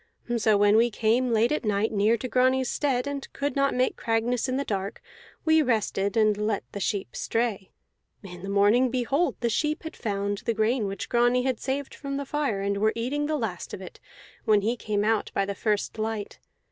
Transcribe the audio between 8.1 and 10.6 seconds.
In the morning, behold, the sheep had found the